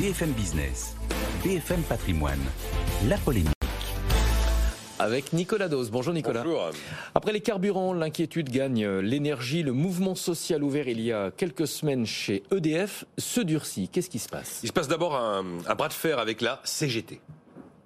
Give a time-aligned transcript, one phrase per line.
[0.00, 0.96] BFM Business,
[1.44, 2.40] BFM Patrimoine,
[3.06, 3.52] la polémique.
[4.98, 5.90] Avec Nicolas Dose.
[5.90, 6.42] Bonjour Nicolas.
[6.42, 6.70] Bonjour.
[7.14, 9.62] Après les carburants, l'inquiétude gagne l'énergie.
[9.62, 13.90] Le mouvement social ouvert il y a quelques semaines chez EDF se durcit.
[13.90, 14.60] Qu'est-ce qui se passe?
[14.62, 17.20] Il se passe d'abord un, un bras de fer avec la CGT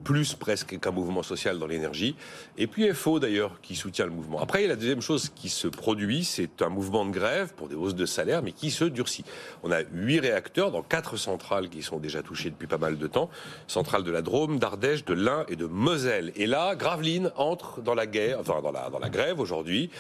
[0.05, 2.15] plus presque qu'un mouvement social dans l'énergie.
[2.59, 4.41] Et puis FO d'ailleurs qui soutient le mouvement.
[4.41, 7.95] Après, la deuxième chose qui se produit, c'est un mouvement de grève pour des hausses
[7.95, 9.25] de salaire, mais qui se durcit.
[9.63, 13.07] On a huit réacteurs dans quatre centrales qui sont déjà touchées depuis pas mal de
[13.07, 13.31] temps.
[13.67, 16.33] Centrales de la Drôme, d'Ardèche, de l'Ain et de Moselle.
[16.37, 19.91] Et là, Gravelines entre dans la guerre, enfin dans la, dans la grève aujourd'hui.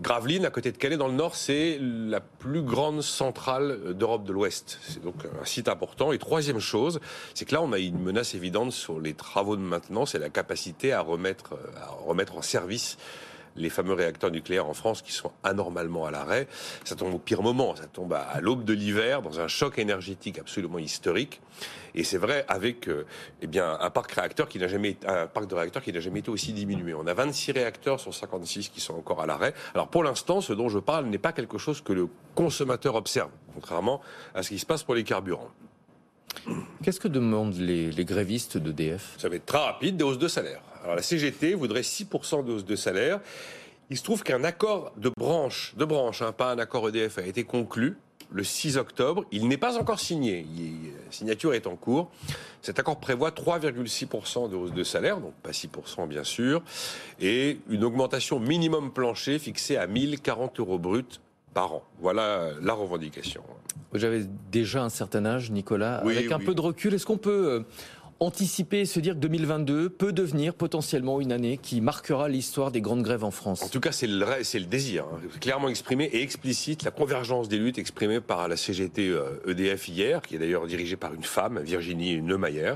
[0.00, 4.32] Gravelines, à côté de Calais, dans le nord, c'est la plus grande centrale d'Europe de
[4.32, 4.78] l'Ouest.
[4.88, 6.12] C'est donc un site important.
[6.12, 7.00] Et troisième chose,
[7.34, 10.30] c'est que là, on a une menace évidente sur les travaux de maintenance et la
[10.30, 12.96] capacité à remettre, à remettre en service
[13.56, 16.48] les fameux réacteurs nucléaires en France qui sont anormalement à l'arrêt.
[16.84, 20.38] Ça tombe au pire moment, ça tombe à l'aube de l'hiver, dans un choc énergétique
[20.38, 21.40] absolument historique.
[21.94, 23.04] Et c'est vrai avec euh,
[23.42, 26.20] eh bien, un parc réacteur qui n'a jamais un parc de réacteurs qui n'a jamais
[26.20, 26.94] été aussi diminué.
[26.94, 29.52] On a 26 réacteurs sur 56 qui sont encore à l'arrêt.
[29.74, 33.30] Alors pour l'instant, ce dont je parle n'est pas quelque chose que le consommateur observe,
[33.54, 34.00] contrairement
[34.34, 35.50] à ce qui se passe pour les carburants.
[36.82, 40.28] Qu'est-ce que demandent les, les grévistes d'EDF Ça va être très rapide, des hausses de
[40.28, 40.62] salaire.
[40.82, 43.20] Alors la CGT voudrait 6% de hausse de salaire.
[43.90, 47.26] Il se trouve qu'un accord de branche, de branche, hein, pas un accord EDF, a
[47.26, 47.96] été conclu
[48.30, 49.24] le 6 octobre.
[49.30, 50.46] Il n'est pas encore signé.
[51.06, 52.10] La signature est en cours.
[52.62, 56.62] Cet accord prévoit 3,6% de hausse de salaire, donc pas 6% bien sûr,
[57.20, 61.20] et une augmentation minimum plancher fixée à 1040 euros bruts
[61.52, 61.82] par an.
[62.00, 63.42] Voilà la revendication.
[63.92, 66.00] Vous avez déjà un certain âge, Nicolas.
[66.04, 66.46] Oui, Avec un oui.
[66.46, 67.60] peu de recul, est-ce qu'on peut euh,
[68.22, 72.80] anticiper et se dire que 2022 peut devenir potentiellement une année qui marquera l'histoire des
[72.80, 76.84] grandes grèves en En France tout cas, c'est le, désir, hein, clairement exprimé et explicite,
[76.84, 80.96] la convergence des luttes exprimée par la CGT euh, EDF hier, qui est d'ailleurs dirigée
[80.96, 82.74] par une femme, Virginie Neumayer.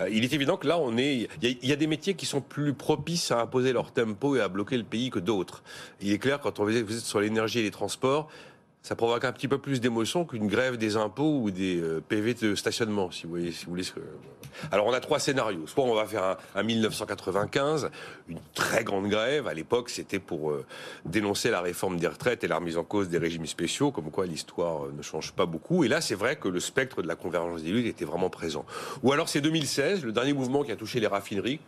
[0.00, 2.14] Euh, il est évident que là, on est, il y, a- y a des métiers
[2.14, 5.62] qui sont plus propices à imposer leur tempo et à bloquer le pays que d'autres.
[6.00, 8.28] Il est clair, quand on, vous êtes sur l'énergie et les transports,
[8.86, 12.34] ça provoque un petit peu plus d'émotion qu'une grève des impôts ou des euh, PV
[12.34, 13.82] de stationnement, si vous voyez, si vous voulez.
[13.82, 13.98] que-
[14.70, 15.66] Alors on a trois scénarios.
[15.66, 17.90] Soit on va faire un, un 1995,
[18.28, 19.48] une très grande grève.
[19.48, 20.64] À l'époque, c'était pour euh,
[21.04, 24.24] dénoncer la réforme des retraites et la remise en cause des régimes spéciaux, comme quoi
[24.24, 25.82] l'histoire euh, ne change pas beaucoup.
[25.82, 28.64] Et là, c'est vrai que le spectre de la convergence des luttes était vraiment présent.
[29.02, 31.58] Ou alors c'est 2016, le dernier mouvement qui a touché les raffineries.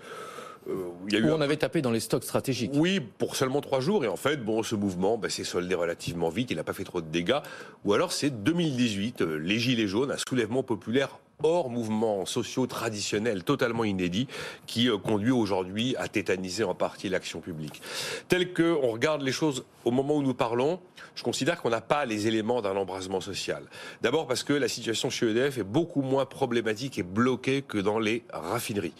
[0.68, 3.00] Euh, il y a eu Où un on avait tapé dans les stocks stratégiques oui,
[3.00, 4.04] pour seulement trois jours.
[4.04, 6.50] Et en fait, bon, ce mouvement bah, s'est soldé relativement vite.
[6.50, 7.40] Il n'a pas fait trop de dégâts.
[7.84, 13.44] Ou alors, c'est 2018, euh, les Gilets jaunes, un soulèvement populaire hors mouvement sociaux traditionnels,
[13.44, 14.26] totalement inédit,
[14.66, 17.81] qui euh, conduit aujourd'hui à tétaniser en partie l'action publique.
[18.28, 20.81] Tel que on regarde les choses au moment où nous parlons,
[21.15, 23.62] je considère qu'on n'a pas les éléments d'un embrasement social.
[24.03, 27.99] D'abord parce que la situation chez EDF est beaucoup moins problématique et bloquée que dans
[27.99, 28.94] les raffineries.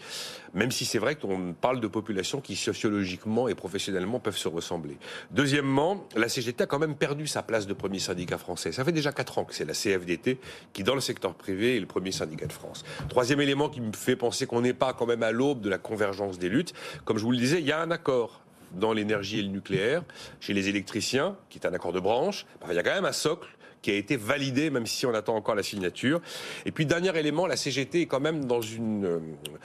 [0.55, 4.97] Même si c'est vrai qu'on parle de populations qui sociologiquement et professionnellement peuvent se ressembler.
[5.29, 8.71] Deuxièmement, la CGT a quand même perdu sa place de premier syndicat français.
[8.71, 10.39] Ça fait déjà quatre ans que c'est la CFDT
[10.73, 12.83] qui, dans le secteur privé, est le premier syndicat de France.
[13.09, 15.77] Troisième élément qui me fait penser qu'on n'est pas quand même à l'aube de la
[15.77, 16.73] convergence des luttes.
[17.05, 18.41] Comme je vous le disais, il y a un accord
[18.73, 20.03] dans l'énergie et le nucléaire,
[20.39, 22.45] chez les électriciens, qui est un accord de branche.
[22.69, 23.49] Il y a quand même un socle
[23.81, 26.21] qui a été validé, même si on attend encore la signature.
[26.65, 29.19] Et puis, dernier élément, la CGT est quand même dans une, euh,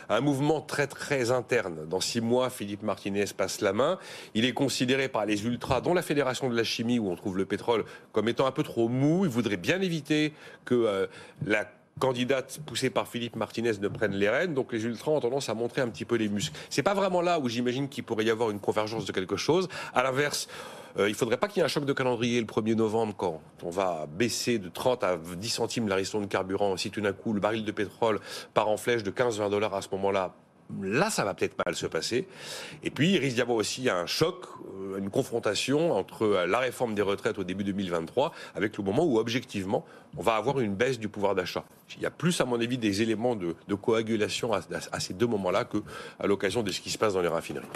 [0.09, 1.87] un mouvement très, très interne.
[1.89, 3.99] Dans six mois, Philippe Martinez passe la main.
[4.35, 7.37] Il est considéré par les ultras, dont la Fédération de la chimie, où on trouve
[7.37, 9.25] le pétrole, comme étant un peu trop mou.
[9.25, 10.33] Il voudrait bien éviter
[10.65, 11.07] que euh,
[11.45, 11.69] la
[12.01, 14.55] candidate poussée par Philippe Martinez ne prenne les rênes.
[14.55, 16.57] Donc les ultras ont tendance à montrer un petit peu les muscles.
[16.71, 19.69] C'est pas vraiment là où j'imagine qu'il pourrait y avoir une convergence de quelque chose.
[19.95, 20.49] À l'inverse,
[20.99, 23.41] euh, il faudrait pas qu'il y ait un choc de calendrier le 1er novembre quand
[23.63, 26.77] on va baisser de 30 à 10 centimes la ration de carburant.
[26.77, 28.21] Si tout d'un coup le baril de pétrole
[28.53, 30.35] part en flèche de 15-20 dollars à ce moment-là,
[30.83, 32.27] Là, ça va peut-être mal se passer.
[32.83, 34.47] Et puis, il risque d'y avoir aussi un choc,
[34.81, 39.05] euh, une confrontation entre euh, la réforme des retraites au début 2023 avec le moment
[39.05, 39.85] où, objectivement,
[40.17, 41.65] on va avoir une baisse du pouvoir d'achat.
[41.97, 44.61] Il y a plus, à mon avis, des éléments de, coagulation à,
[44.93, 45.79] à ces deux moments-là que
[46.19, 47.67] à l'occasion de ce qui se passe dans les raffineries.